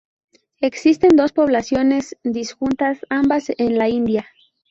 Existen 0.61 1.15
dos 1.15 1.31
poblaciones 1.31 2.17
disjuntas 2.23 3.05
ambas 3.11 3.51
en 3.59 3.77
la 3.77 3.87
India. 3.87 4.25